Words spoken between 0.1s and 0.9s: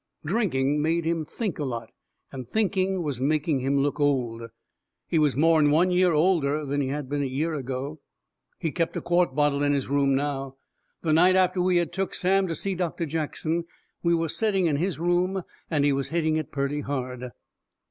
Drinking